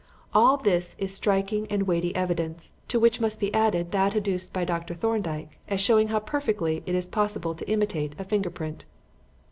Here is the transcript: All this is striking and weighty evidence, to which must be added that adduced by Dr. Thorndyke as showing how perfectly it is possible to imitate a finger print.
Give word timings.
All 0.33 0.57
this 0.57 0.95
is 0.97 1.13
striking 1.13 1.67
and 1.67 1.83
weighty 1.83 2.15
evidence, 2.15 2.73
to 2.87 2.99
which 2.99 3.21
must 3.21 3.39
be 3.39 3.53
added 3.53 3.91
that 3.91 4.15
adduced 4.15 4.51
by 4.51 4.65
Dr. 4.65 4.95
Thorndyke 4.95 5.59
as 5.67 5.79
showing 5.79 6.07
how 6.07 6.17
perfectly 6.21 6.81
it 6.87 6.95
is 6.95 7.07
possible 7.07 7.53
to 7.53 7.69
imitate 7.69 8.13
a 8.17 8.23
finger 8.23 8.49
print. 8.49 8.83